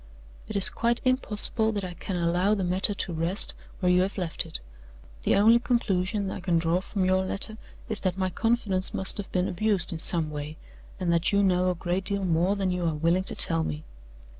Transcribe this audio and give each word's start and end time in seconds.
It 0.47 0.55
is 0.55 0.71
quite 0.71 0.99
impossible 1.05 1.71
that 1.73 1.83
I 1.83 1.93
can 1.93 2.15
allow 2.17 2.55
the 2.55 2.63
matter 2.63 2.95
to 2.95 3.13
rest 3.13 3.53
where 3.79 3.91
you 3.91 4.01
have 4.01 4.17
left 4.17 4.47
it. 4.47 4.59
The 5.21 5.35
only 5.35 5.59
conclusion 5.59 6.31
I 6.31 6.39
can 6.39 6.57
draw 6.57 6.81
from 6.81 7.05
your 7.05 7.23
letter 7.23 7.59
is 7.87 7.99
that 7.99 8.17
my 8.17 8.31
confidence 8.31 8.95
must 8.95 9.17
have 9.19 9.31
been 9.31 9.47
abused 9.47 9.93
in 9.93 9.99
some 9.99 10.31
way, 10.31 10.57
and 10.99 11.13
that 11.13 11.31
you 11.31 11.43
know 11.43 11.69
a 11.69 11.75
great 11.75 12.05
deal 12.05 12.25
more 12.25 12.55
than 12.55 12.71
you 12.71 12.85
are 12.87 12.95
willing 12.95 13.25
to 13.25 13.35
tell 13.35 13.63
me. 13.63 13.83